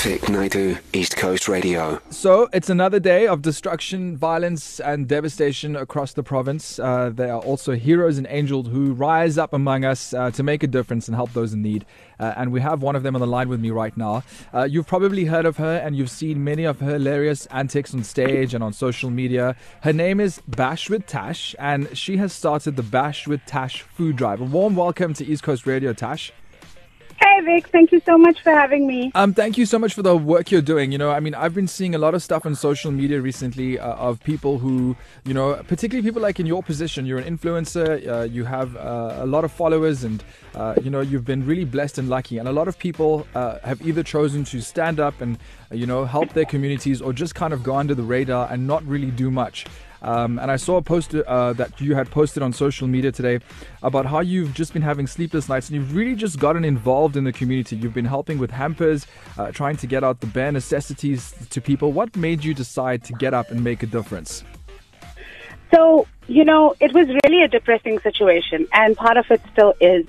Vic 0.00 0.28
Naidu, 0.28 0.76
East 0.92 1.16
Coast 1.16 1.48
Radio. 1.48 2.00
So 2.10 2.48
it's 2.52 2.68
another 2.68 3.00
day 3.00 3.26
of 3.26 3.40
destruction, 3.40 4.16
violence, 4.16 4.78
and 4.78 5.08
devastation 5.08 5.74
across 5.74 6.12
the 6.12 6.22
province. 6.22 6.78
Uh, 6.78 7.10
there 7.12 7.32
are 7.32 7.40
also 7.40 7.72
heroes 7.72 8.18
and 8.18 8.26
angels 8.28 8.68
who 8.68 8.92
rise 8.92 9.38
up 9.38 9.54
among 9.54 9.84
us 9.84 10.12
uh, 10.12 10.30
to 10.32 10.42
make 10.42 10.62
a 10.62 10.66
difference 10.66 11.08
and 11.08 11.14
help 11.14 11.32
those 11.32 11.54
in 11.54 11.62
need. 11.62 11.86
Uh, 12.20 12.34
and 12.36 12.52
we 12.52 12.60
have 12.60 12.82
one 12.82 12.94
of 12.94 13.04
them 13.04 13.14
on 13.14 13.20
the 13.20 13.26
line 13.26 13.48
with 13.48 13.58
me 13.58 13.70
right 13.70 13.96
now. 13.96 14.22
Uh, 14.52 14.64
you've 14.64 14.86
probably 14.86 15.24
heard 15.24 15.46
of 15.46 15.56
her 15.56 15.78
and 15.78 15.96
you've 15.96 16.10
seen 16.10 16.44
many 16.44 16.64
of 16.64 16.80
her 16.80 16.92
hilarious 16.92 17.46
antics 17.46 17.94
on 17.94 18.04
stage 18.04 18.52
and 18.54 18.62
on 18.62 18.72
social 18.74 19.10
media. 19.10 19.56
Her 19.80 19.94
name 19.94 20.20
is 20.20 20.42
Bash 20.46 20.90
with 20.90 21.06
Tash, 21.06 21.54
and 21.58 21.96
she 21.96 22.18
has 22.18 22.32
started 22.32 22.76
the 22.76 22.82
Bash 22.82 23.26
with 23.26 23.44
Tash 23.46 23.80
food 23.82 24.16
drive. 24.16 24.42
A 24.42 24.44
warm 24.44 24.76
welcome 24.76 25.14
to 25.14 25.26
East 25.26 25.42
Coast 25.42 25.66
Radio, 25.66 25.92
Tash. 25.92 26.32
Hey 27.18 27.40
Vic, 27.44 27.68
thank 27.68 27.92
you 27.92 28.00
so 28.04 28.18
much 28.18 28.42
for 28.42 28.50
having 28.50 28.86
me. 28.86 29.10
Um, 29.14 29.32
thank 29.32 29.56
you 29.56 29.64
so 29.64 29.78
much 29.78 29.94
for 29.94 30.02
the 30.02 30.16
work 30.16 30.50
you're 30.50 30.60
doing. 30.60 30.92
You 30.92 30.98
know, 30.98 31.10
I 31.10 31.20
mean, 31.20 31.34
I've 31.34 31.54
been 31.54 31.66
seeing 31.66 31.94
a 31.94 31.98
lot 31.98 32.14
of 32.14 32.22
stuff 32.22 32.44
on 32.44 32.54
social 32.54 32.90
media 32.90 33.20
recently 33.20 33.78
uh, 33.78 33.94
of 33.94 34.22
people 34.22 34.58
who, 34.58 34.96
you 35.24 35.32
know, 35.32 35.54
particularly 35.66 36.06
people 36.06 36.20
like 36.20 36.38
in 36.38 36.46
your 36.46 36.62
position. 36.62 37.06
You're 37.06 37.18
an 37.18 37.38
influencer. 37.38 38.06
Uh, 38.06 38.22
you 38.22 38.44
have 38.44 38.76
uh, 38.76 39.16
a 39.18 39.26
lot 39.26 39.44
of 39.44 39.52
followers, 39.52 40.04
and 40.04 40.22
uh, 40.54 40.74
you 40.82 40.90
know, 40.90 41.00
you've 41.00 41.24
been 41.24 41.46
really 41.46 41.64
blessed 41.64 41.98
and 41.98 42.08
lucky. 42.08 42.36
And 42.38 42.48
a 42.48 42.52
lot 42.52 42.68
of 42.68 42.78
people 42.78 43.26
uh, 43.34 43.58
have 43.64 43.80
either 43.86 44.02
chosen 44.02 44.44
to 44.44 44.60
stand 44.60 45.00
up 45.00 45.20
and, 45.20 45.38
you 45.70 45.86
know, 45.86 46.04
help 46.04 46.32
their 46.34 46.44
communities, 46.44 47.00
or 47.00 47.12
just 47.12 47.34
kind 47.34 47.52
of 47.54 47.62
go 47.62 47.76
under 47.76 47.94
the 47.94 48.02
radar 48.02 48.48
and 48.50 48.66
not 48.66 48.84
really 48.84 49.10
do 49.10 49.30
much. 49.30 49.66
Um, 50.06 50.38
and 50.38 50.52
I 50.52 50.56
saw 50.56 50.76
a 50.76 50.82
post 50.82 51.14
uh, 51.14 51.52
that 51.54 51.80
you 51.80 51.96
had 51.96 52.10
posted 52.10 52.42
on 52.42 52.52
social 52.52 52.86
media 52.86 53.10
today 53.10 53.40
about 53.82 54.06
how 54.06 54.20
you've 54.20 54.54
just 54.54 54.72
been 54.72 54.82
having 54.82 55.08
sleepless 55.08 55.48
nights 55.48 55.68
and 55.68 55.74
you've 55.74 55.96
really 55.96 56.14
just 56.14 56.38
gotten 56.38 56.64
involved 56.64 57.16
in 57.16 57.24
the 57.24 57.32
community. 57.32 57.74
You've 57.74 57.94
been 57.94 58.04
helping 58.04 58.38
with 58.38 58.52
hampers, 58.52 59.06
uh, 59.36 59.50
trying 59.50 59.76
to 59.78 59.86
get 59.86 60.04
out 60.04 60.20
the 60.20 60.28
bare 60.28 60.52
necessities 60.52 61.34
to 61.50 61.60
people. 61.60 61.90
What 61.90 62.16
made 62.16 62.44
you 62.44 62.54
decide 62.54 63.02
to 63.04 63.12
get 63.14 63.34
up 63.34 63.50
and 63.50 63.64
make 63.64 63.82
a 63.82 63.86
difference? 63.86 64.44
So, 65.74 66.06
you 66.28 66.44
know, 66.44 66.74
it 66.78 66.94
was 66.94 67.08
really 67.24 67.42
a 67.42 67.48
depressing 67.48 67.98
situation, 68.00 68.68
and 68.72 68.96
part 68.96 69.16
of 69.16 69.26
it 69.30 69.40
still 69.52 69.74
is. 69.80 70.06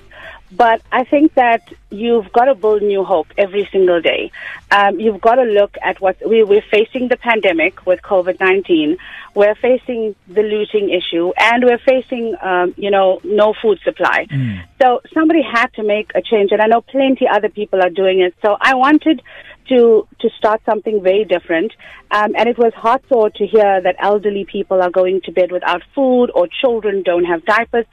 But 0.50 0.80
I 0.90 1.04
think 1.04 1.34
that 1.34 1.72
you've 1.90 2.32
got 2.32 2.46
to 2.46 2.54
build 2.54 2.82
new 2.82 3.04
hope 3.04 3.26
every 3.36 3.68
single 3.70 4.00
day. 4.00 4.30
Um, 4.70 4.98
you've 4.98 5.20
got 5.20 5.36
to 5.36 5.42
look 5.42 5.76
at 5.82 6.00
what 6.00 6.16
we, 6.26 6.42
we're 6.42 6.64
facing 6.70 7.08
the 7.08 7.16
pandemic 7.16 7.84
with 7.86 8.00
COVID 8.02 8.40
19. 8.40 8.96
We're 9.34 9.54
facing 9.56 10.14
the 10.26 10.42
looting 10.42 10.90
issue 10.90 11.32
and 11.38 11.64
we're 11.64 11.78
facing, 11.78 12.34
um, 12.40 12.74
you 12.76 12.90
know, 12.90 13.20
no 13.24 13.54
food 13.60 13.78
supply. 13.84 14.26
Mm. 14.30 14.64
So 14.80 15.00
somebody 15.12 15.42
had 15.42 15.68
to 15.74 15.82
make 15.82 16.10
a 16.14 16.22
change 16.22 16.50
and 16.52 16.62
I 16.62 16.66
know 16.66 16.80
plenty 16.80 17.26
other 17.28 17.48
people 17.50 17.80
are 17.82 17.90
doing 17.90 18.20
it. 18.20 18.34
So 18.42 18.56
I 18.60 18.74
wanted 18.74 19.22
to, 19.68 20.08
to 20.20 20.30
start 20.38 20.62
something 20.64 21.02
very 21.02 21.24
different. 21.24 21.72
Um, 22.10 22.34
and 22.36 22.48
it 22.48 22.56
was 22.58 22.72
heart 22.74 23.02
sore 23.08 23.30
to 23.30 23.46
hear 23.46 23.80
that 23.82 23.96
elderly 23.98 24.46
people 24.50 24.82
are 24.82 24.90
going 24.90 25.20
to 25.24 25.32
bed 25.32 25.52
without 25.52 25.82
food 25.94 26.30
or 26.34 26.48
children 26.60 27.02
don't 27.02 27.24
have 27.24 27.44
diapers. 27.44 27.84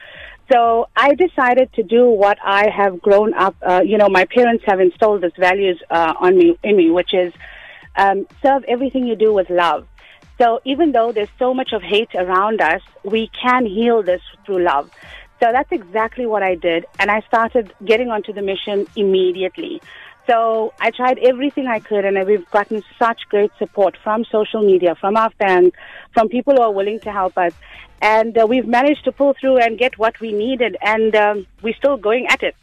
So 0.52 0.88
I 0.96 1.16
decided 1.16 1.74
to 1.74 1.84
do 1.84 2.08
what 2.10 2.38
I 2.44 2.70
have 2.70 3.02
grown 3.02 3.34
up. 3.34 3.56
Uh, 3.62 3.82
you 3.84 3.98
know, 3.98 4.10
my 4.10 4.26
parents 4.26 4.64
have 4.68 4.80
instilled 4.80 5.24
these 5.24 5.32
values 5.38 5.82
uh, 5.90 6.14
on 6.20 6.38
me, 6.38 6.58
in 6.64 6.78
me, 6.78 6.92
which 6.92 7.14
is 7.14 7.34
um, 7.96 8.28
serve 8.44 8.64
everything 8.68 9.08
you 9.08 9.16
do 9.16 9.34
with 9.34 9.50
love. 9.50 9.88
So 10.38 10.62
even 10.66 10.92
though 10.92 11.12
there's 11.12 11.30
so 11.40 11.54
much 11.54 11.72
of 11.74 11.82
hate 11.82 12.14
around 12.14 12.62
us, 12.62 12.82
we 13.04 13.32
can 13.42 13.66
heal 13.66 14.04
this 14.04 14.22
through 14.46 14.64
love. 14.64 14.92
So 15.42 15.52
that's 15.52 15.72
exactly 15.72 16.26
what 16.26 16.44
I 16.44 16.56
did, 16.56 16.86
and 17.00 17.12
I 17.12 17.22
started 17.22 17.74
getting 17.84 18.10
onto 18.10 18.32
the 18.32 18.42
mission 18.42 18.88
immediately. 18.96 19.82
So 20.28 20.74
I 20.80 20.92
tried 20.92 21.20
everything 21.20 21.68
I 21.68 21.80
could, 21.80 22.04
and 22.04 22.26
we've 22.26 22.50
gotten 22.50 22.84
such 22.98 23.22
great 23.30 23.52
support 23.60 23.96
from 24.04 24.26
social 24.26 24.64
media, 24.64 24.96
from 24.96 25.16
our 25.18 25.30
fans, 25.32 25.72
from 26.14 26.30
people 26.30 26.56
who 26.56 26.62
are 26.62 26.72
willing 26.72 27.00
to 27.02 27.12
help 27.12 27.38
us. 27.38 27.54
And 28.02 28.38
uh, 28.38 28.46
we've 28.48 28.68
managed 28.68 29.04
to 29.06 29.12
pull 29.12 29.36
through 29.40 29.58
and 29.58 29.78
get 29.78 29.98
what 29.98 30.20
we 30.20 30.32
needed, 30.32 30.78
and 30.82 31.16
um, 31.16 31.48
we're 31.62 31.76
still 31.76 31.98
going 31.98 32.26
at 32.28 32.42
it. 32.44 32.56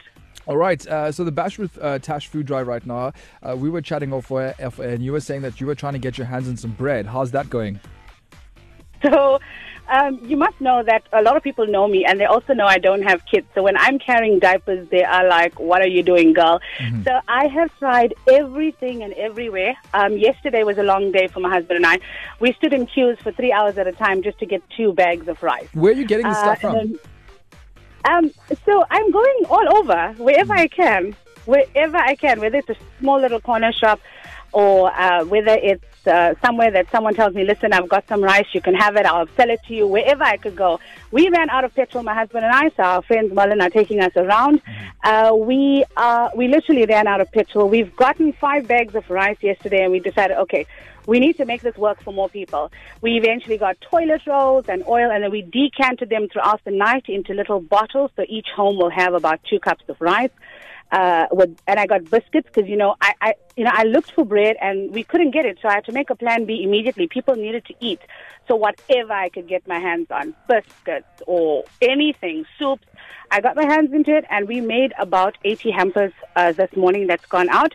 All 0.45 0.57
right. 0.57 0.85
Uh, 0.85 1.11
so 1.11 1.23
the 1.23 1.31
Bash 1.31 1.57
with 1.57 1.81
uh, 1.81 1.99
Tash 1.99 2.27
food 2.27 2.45
drive 2.45 2.67
right 2.67 2.85
now, 2.85 3.13
uh, 3.41 3.55
we 3.57 3.69
were 3.69 3.81
chatting 3.81 4.11
off 4.11 4.29
air, 4.29 4.53
and 4.59 5.03
you 5.03 5.13
were 5.13 5.21
saying 5.21 5.41
that 5.43 5.61
you 5.61 5.67
were 5.67 5.75
trying 5.75 5.93
to 5.93 5.99
get 5.99 6.17
your 6.17 6.27
hands 6.27 6.49
on 6.49 6.57
some 6.57 6.71
bread. 6.71 7.05
How's 7.05 7.31
that 7.31 7.49
going? 7.49 7.79
So 9.11 9.39
um, 9.89 10.19
you 10.23 10.37
must 10.37 10.59
know 10.61 10.81
that 10.81 11.03
a 11.11 11.21
lot 11.21 11.35
of 11.35 11.43
people 11.43 11.67
know 11.67 11.87
me 11.87 12.05
and 12.05 12.19
they 12.19 12.25
also 12.25 12.53
know 12.53 12.65
I 12.65 12.77
don't 12.77 13.03
have 13.03 13.25
kids. 13.25 13.47
So 13.53 13.61
when 13.61 13.75
I'm 13.77 13.99
carrying 13.99 14.39
diapers, 14.39 14.87
they 14.89 15.03
are 15.03 15.27
like, 15.27 15.59
What 15.59 15.81
are 15.81 15.87
you 15.87 16.03
doing, 16.03 16.33
girl? 16.33 16.61
Mm-hmm. 16.79 17.03
So 17.03 17.19
I 17.27 17.47
have 17.47 17.77
tried 17.79 18.13
everything 18.31 19.03
and 19.03 19.13
everywhere. 19.13 19.75
Um, 19.93 20.17
yesterday 20.17 20.63
was 20.63 20.77
a 20.77 20.83
long 20.83 21.11
day 21.11 21.27
for 21.27 21.41
my 21.41 21.49
husband 21.49 21.77
and 21.77 21.85
I. 21.85 21.99
We 22.39 22.53
stood 22.53 22.73
in 22.73 22.85
queues 22.85 23.19
for 23.19 23.31
three 23.33 23.51
hours 23.51 23.77
at 23.77 23.87
a 23.87 23.91
time 23.91 24.23
just 24.23 24.39
to 24.39 24.45
get 24.45 24.63
two 24.75 24.93
bags 24.93 25.27
of 25.27 25.43
rice. 25.43 25.67
Where 25.73 25.91
are 25.91 25.95
you 25.95 26.07
getting 26.07 26.27
the 26.27 26.33
stuff 26.33 26.63
uh, 26.63 26.71
from? 26.71 26.75
Then, 26.75 26.99
um, 28.05 28.31
so 28.65 28.85
I'm 28.89 29.11
going 29.11 29.45
all 29.49 29.77
over, 29.77 30.13
wherever 30.17 30.53
I 30.53 30.67
can, 30.67 31.15
wherever 31.45 31.97
I 31.97 32.15
can, 32.15 32.39
whether 32.39 32.57
it's 32.57 32.69
a 32.69 32.75
small 32.99 33.19
little 33.19 33.39
corner 33.39 33.71
shop 33.71 33.99
or 34.51 34.91
uh, 34.93 35.25
whether 35.25 35.53
it's 35.53 35.83
uh, 36.07 36.35
somewhere 36.41 36.71
that 36.71 36.89
someone 36.91 37.13
tells 37.13 37.33
me, 37.33 37.43
listen, 37.43 37.73
I've 37.73 37.89
got 37.89 38.07
some 38.07 38.23
rice, 38.23 38.45
you 38.53 38.61
can 38.61 38.73
have 38.75 38.95
it, 38.95 39.05
I'll 39.05 39.27
sell 39.35 39.49
it 39.49 39.61
to 39.67 39.73
you, 39.73 39.87
wherever 39.87 40.23
I 40.23 40.37
could 40.37 40.55
go. 40.55 40.79
We 41.11 41.29
ran 41.29 41.49
out 41.49 41.63
of 41.63 41.73
petrol, 41.73 42.03
my 42.03 42.13
husband 42.13 42.45
and 42.45 42.53
I, 42.53 42.69
so 42.75 42.83
our 42.83 43.01
friends 43.01 43.33
Mullen 43.33 43.61
are 43.61 43.69
taking 43.69 43.99
us 44.01 44.11
around. 44.15 44.61
Uh, 45.03 45.35
we, 45.37 45.83
uh, 45.97 46.29
we 46.35 46.47
literally 46.47 46.85
ran 46.85 47.07
out 47.07 47.21
of 47.21 47.31
petrol. 47.31 47.69
We've 47.69 47.95
gotten 47.95 48.33
five 48.33 48.67
bags 48.67 48.95
of 48.95 49.09
rice 49.09 49.37
yesterday 49.41 49.83
and 49.83 49.91
we 49.91 49.99
decided, 49.99 50.37
okay, 50.37 50.65
we 51.05 51.19
need 51.19 51.37
to 51.37 51.45
make 51.45 51.61
this 51.61 51.75
work 51.77 52.01
for 52.01 52.13
more 52.13 52.29
people. 52.29 52.71
We 53.01 53.17
eventually 53.17 53.57
got 53.57 53.79
toilet 53.81 54.21
rolls 54.25 54.65
and 54.69 54.83
oil 54.87 55.11
and 55.11 55.23
then 55.23 55.31
we 55.31 55.41
decanted 55.41 56.09
them 56.09 56.29
throughout 56.29 56.61
the 56.63 56.71
night 56.71 57.05
into 57.07 57.33
little 57.33 57.59
bottles 57.59 58.11
so 58.15 58.23
each 58.27 58.47
home 58.55 58.77
will 58.77 58.89
have 58.89 59.13
about 59.13 59.41
two 59.49 59.59
cups 59.59 59.83
of 59.89 59.99
rice 59.99 60.31
uh, 60.93 61.25
with, 61.31 61.57
and 61.67 61.79
I 61.79 61.87
got 61.87 62.09
biscuits 62.09 62.47
because 62.53 62.69
you 62.69 62.77
know 62.77 62.95
I, 63.01 63.13
I, 63.19 63.33
you 63.57 63.63
know 63.65 63.71
I 63.73 63.83
looked 63.83 64.11
for 64.11 64.23
bread 64.23 64.55
and 64.61 64.91
we 64.91 65.03
couldn't 65.03 65.31
get 65.31 65.45
it, 65.45 65.57
so 65.61 65.67
I 65.67 65.73
had 65.73 65.85
to 65.85 65.91
make 65.91 66.09
a 66.11 66.15
plan 66.15 66.45
B 66.45 66.63
immediately. 66.63 67.07
People 67.07 67.35
needed 67.35 67.65
to 67.65 67.73
eat, 67.79 67.99
so 68.47 68.55
whatever 68.55 69.11
I 69.11 69.29
could 69.29 69.47
get 69.47 69.67
my 69.67 69.79
hands 69.79 70.07
on, 70.11 70.35
biscuits 70.47 71.23
or 71.25 71.63
anything, 71.81 72.45
soups, 72.59 72.85
I 73.31 73.41
got 73.41 73.55
my 73.55 73.65
hands 73.65 73.91
into 73.91 74.15
it, 74.15 74.25
and 74.29 74.47
we 74.47 74.61
made 74.61 74.93
about 74.99 75.35
80 75.43 75.71
hampers 75.71 76.13
uh, 76.35 76.51
this 76.51 76.73
morning. 76.75 77.07
That's 77.07 77.25
gone 77.25 77.49
out. 77.49 77.73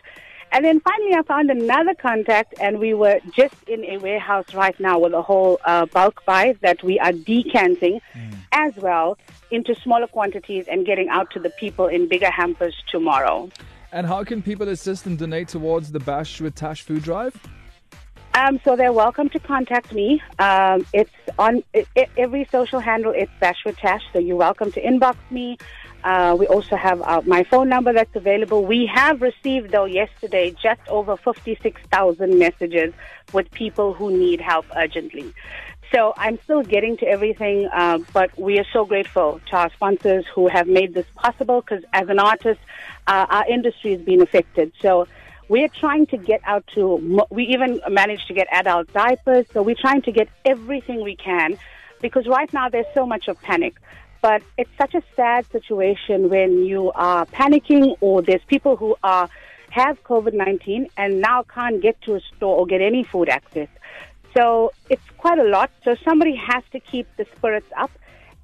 And 0.51 0.65
then 0.65 0.79
finally, 0.79 1.13
I 1.13 1.21
found 1.23 1.51
another 1.51 1.93
contact, 1.93 2.55
and 2.59 2.79
we 2.79 2.93
were 2.93 3.19
just 3.35 3.53
in 3.67 3.83
a 3.85 3.97
warehouse 3.97 4.53
right 4.55 4.79
now 4.79 4.97
with 4.97 5.13
a 5.13 5.21
whole 5.21 5.59
uh, 5.63 5.85
bulk 5.87 6.25
buy 6.25 6.55
that 6.61 6.81
we 6.81 6.97
are 6.99 7.11
decanting 7.11 8.01
mm. 8.15 8.28
As 8.51 8.75
well 8.77 9.17
into 9.51 9.75
smaller 9.75 10.07
quantities 10.07 10.65
and 10.67 10.85
getting 10.85 11.09
out 11.09 11.31
to 11.31 11.39
the 11.39 11.49
people 11.51 11.87
in 11.87 12.07
bigger 12.07 12.31
hampers 12.31 12.75
tomorrow. 12.89 13.49
And 13.91 14.05
how 14.05 14.23
can 14.23 14.41
people 14.41 14.69
assist 14.69 15.05
and 15.05 15.17
donate 15.17 15.47
towards 15.47 15.91
the 15.91 15.99
Bash 15.99 16.39
with 16.41 16.55
Tash 16.55 16.83
food 16.83 17.03
drive? 17.03 17.35
Um, 18.35 18.59
so 18.63 18.75
they're 18.75 18.93
welcome 18.93 19.27
to 19.29 19.39
contact 19.39 19.91
me. 19.91 20.21
Um, 20.37 20.85
it's 20.93 21.11
on 21.37 21.63
it, 21.73 21.87
it, 21.95 22.09
every 22.15 22.47
social 22.51 22.79
handle. 22.79 23.11
It's 23.15 23.31
Bash 23.39 23.57
with 23.65 23.77
Tash. 23.77 24.03
So 24.13 24.19
you're 24.19 24.37
welcome 24.37 24.71
to 24.73 24.81
inbox 24.81 25.15
me. 25.31 25.57
Uh, 26.03 26.35
we 26.39 26.47
also 26.47 26.75
have 26.75 27.01
uh, 27.01 27.21
my 27.25 27.43
phone 27.43 27.67
number 27.67 27.91
that's 27.91 28.15
available. 28.15 28.63
We 28.63 28.85
have 28.85 29.21
received, 29.21 29.71
though, 29.71 29.85
yesterday 29.85 30.51
just 30.51 30.79
over 30.87 31.17
56,000 31.17 32.39
messages 32.39 32.93
with 33.33 33.51
people 33.51 33.93
who 33.93 34.15
need 34.15 34.39
help 34.39 34.65
urgently. 34.75 35.33
So 35.93 36.13
I'm 36.17 36.37
still 36.43 36.61
getting 36.61 36.97
to 36.97 37.07
everything, 37.07 37.67
uh, 37.73 37.97
but 38.13 38.37
we 38.37 38.59
are 38.59 38.65
so 38.71 38.85
grateful 38.85 39.41
to 39.49 39.55
our 39.55 39.71
sponsors 39.71 40.23
who 40.35 40.47
have 40.47 40.67
made 40.67 40.93
this 40.93 41.07
possible 41.15 41.61
because 41.61 41.83
as 41.93 42.09
an 42.09 42.19
artist, 42.19 42.59
uh, 43.07 43.25
our 43.27 43.47
industry 43.49 43.93
has 43.93 44.01
been 44.01 44.21
affected. 44.21 44.71
So 44.81 45.07
we're 45.47 45.67
trying 45.67 46.05
to 46.07 46.17
get 46.17 46.41
out 46.45 46.63
to, 46.75 47.25
we 47.31 47.45
even 47.45 47.81
managed 47.89 48.27
to 48.27 48.35
get 48.35 48.47
adult 48.51 48.93
diapers. 48.93 49.47
So 49.51 49.63
we're 49.63 49.81
trying 49.81 50.03
to 50.03 50.11
get 50.11 50.29
everything 50.45 51.03
we 51.03 51.15
can 51.15 51.57
because 52.01 52.27
right 52.27 52.51
now 52.53 52.69
there's 52.69 52.85
so 52.93 53.07
much 53.07 53.27
of 53.27 53.41
panic. 53.41 53.75
But 54.21 54.43
it's 54.57 54.69
such 54.77 54.93
a 54.93 55.01
sad 55.15 55.49
situation 55.51 56.29
when 56.29 56.65
you 56.65 56.91
are 56.93 57.25
panicking 57.25 57.95
or 57.99 58.21
there's 58.21 58.43
people 58.47 58.75
who 58.75 58.95
are 59.01 59.27
have 59.71 60.03
COVID-19 60.03 60.89
and 60.97 61.21
now 61.21 61.43
can't 61.43 61.81
get 61.81 62.01
to 62.01 62.15
a 62.15 62.19
store 62.35 62.57
or 62.57 62.65
get 62.65 62.81
any 62.81 63.03
food 63.03 63.29
access. 63.29 63.67
So 64.35 64.71
it's 64.89 65.01
quite 65.17 65.39
a 65.39 65.43
lot. 65.43 65.71
So 65.83 65.95
somebody 66.03 66.35
has 66.35 66.63
to 66.71 66.79
keep 66.79 67.07
the 67.17 67.25
spirits 67.35 67.71
up 67.77 67.91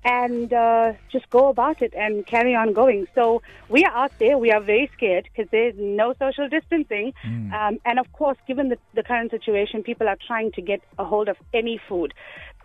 and 0.06 0.54
uh, 0.54 0.94
just 1.12 1.28
go 1.32 1.48
about 1.48 1.82
it 1.82 1.94
and 1.96 2.26
carry 2.28 2.56
on 2.56 2.74
going. 2.74 3.08
So 3.16 3.42
we 3.70 3.84
are 3.84 3.92
out 3.92 4.12
there. 4.20 4.38
We 4.38 4.52
are 4.52 4.62
very 4.62 4.90
scared 4.96 5.28
because 5.32 5.50
there's 5.52 5.74
no 5.78 6.14
social 6.20 6.48
distancing. 6.48 7.14
Mm. 7.26 7.52
Um, 7.52 7.80
and 7.86 7.98
of 7.98 8.12
course, 8.14 8.38
given 8.48 8.70
the, 8.70 8.78
the 8.94 9.02
current 9.02 9.32
situation, 9.32 9.82
people 9.82 10.08
are 10.08 10.18
trying 10.28 10.52
to 10.54 10.62
get 10.62 10.82
a 11.00 11.04
hold 11.04 11.28
of 11.28 11.38
any 11.54 11.80
food. 11.90 12.14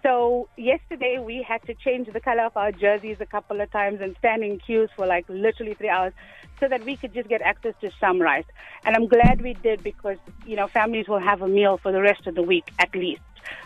So 0.03 0.49
yesterday 0.57 1.19
we 1.19 1.43
had 1.43 1.63
to 1.65 1.75
change 1.75 2.11
the 2.11 2.21
color 2.21 2.45
of 2.45 2.57
our 2.57 2.73
jerseys 2.73 3.19
a 3.21 3.27
couple 3.27 3.61
of 3.61 3.71
times 3.71 4.01
and 4.01 4.17
stand 4.19 4.43
in 4.43 4.59
queues 4.59 4.89
for 4.97 5.07
like 5.07 5.27
literally 5.29 5.75
three 5.75 5.91
hours 5.91 6.15
so 6.59 6.69
that 6.69 6.85
we 6.85 6.97
could 6.97 7.13
just 7.13 7.29
get 7.29 7.43
access 7.43 7.75
to 7.83 7.91
some 8.01 8.21
rice. 8.21 8.47
And 8.85 8.97
I'm 8.97 9.09
glad 9.09 9.43
we 9.43 9.55
did 9.55 9.83
because, 9.83 10.17
you 10.47 10.57
know, 10.57 10.69
families 10.69 11.07
will 11.07 11.19
have 11.19 11.43
a 11.43 11.49
meal 11.49 11.77
for 11.77 11.93
the 11.93 12.01
rest 12.01 12.27
of 12.27 12.35
the 12.35 12.43
week 12.43 12.71
at 12.79 12.95
least. 12.95 13.21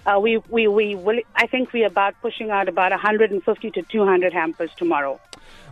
Uh, 0.07 0.19
we, 0.21 0.39
we, 0.49 0.67
we 0.67 0.95
will, 0.95 1.21
I 1.37 1.47
think 1.47 1.73
we're 1.73 1.87
about 1.87 2.15
pushing 2.21 2.51
out 2.51 2.69
about 2.69 2.91
150 2.91 3.71
to 3.71 3.83
200 3.83 4.33
hampers 4.33 4.71
tomorrow. 4.77 5.21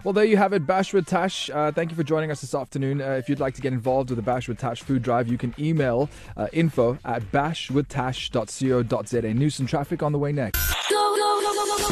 Well, 0.04 0.12
there 0.12 0.24
you 0.24 0.36
have 0.36 0.52
it, 0.52 0.66
Bash 0.66 0.92
with 0.92 1.06
Tash. 1.06 1.50
Uh, 1.50 1.72
thank 1.72 1.90
you 1.90 1.96
for 1.96 2.02
joining 2.02 2.30
us 2.30 2.40
this 2.40 2.54
afternoon. 2.54 3.00
Uh, 3.00 3.10
if 3.10 3.28
you'd 3.28 3.40
like 3.40 3.54
to 3.54 3.62
get 3.62 3.72
involved 3.72 4.10
with 4.10 4.16
the 4.16 4.22
Bash 4.22 4.48
with 4.48 4.58
Tash 4.58 4.82
food 4.82 5.02
drive, 5.02 5.28
you 5.28 5.38
can 5.38 5.54
email 5.58 6.08
uh, 6.36 6.48
info 6.52 6.98
at 7.04 7.22
bashwithtash.co.za. 7.32 9.34
News 9.34 9.60
and 9.60 9.68
traffic 9.68 10.02
on 10.02 10.12
the 10.12 10.18
way 10.18 10.32
next. 10.32 10.60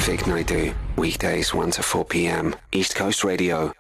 Vic 0.01 0.27
Naidu, 0.27 0.75
weekdays 0.97 1.55
1 1.55 1.71
to 1.73 1.83
4 1.83 2.05
p.m. 2.05 2.55
East 2.73 2.95
Coast 2.95 3.25
Radio. 3.25 3.73